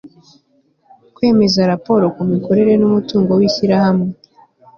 [1.15, 4.09] Kwemeza raporo ku mikorere n umutungo w ishyirahamwe